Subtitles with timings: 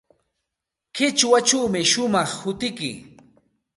[0.95, 2.91] Qichwachawmi shumaq hutiyki.